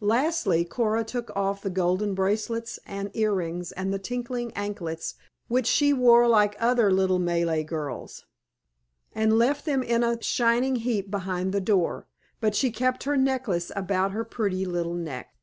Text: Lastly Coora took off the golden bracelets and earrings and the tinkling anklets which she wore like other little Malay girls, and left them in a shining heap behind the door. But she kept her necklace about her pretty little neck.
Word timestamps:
Lastly 0.00 0.64
Coora 0.64 1.06
took 1.06 1.30
off 1.36 1.62
the 1.62 1.70
golden 1.70 2.12
bracelets 2.12 2.80
and 2.86 3.08
earrings 3.14 3.70
and 3.70 3.94
the 3.94 4.00
tinkling 4.00 4.50
anklets 4.56 5.14
which 5.46 5.68
she 5.68 5.92
wore 5.92 6.26
like 6.26 6.56
other 6.58 6.90
little 6.90 7.20
Malay 7.20 7.62
girls, 7.62 8.24
and 9.14 9.38
left 9.38 9.64
them 9.64 9.84
in 9.84 10.02
a 10.02 10.20
shining 10.20 10.74
heap 10.74 11.08
behind 11.08 11.52
the 11.52 11.60
door. 11.60 12.08
But 12.40 12.56
she 12.56 12.72
kept 12.72 13.04
her 13.04 13.16
necklace 13.16 13.70
about 13.76 14.10
her 14.10 14.24
pretty 14.24 14.64
little 14.64 14.94
neck. 14.94 15.36